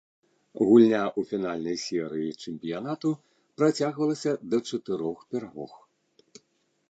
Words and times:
Гульня 0.67 1.01
ў 1.17 1.21
фінальнай 1.31 1.75
серыі 1.81 2.31
чэмпіянату 2.47 3.11
працягвалася 3.63 4.31
да 4.53 4.57
чатырох 4.69 5.17
перамог. 5.35 5.71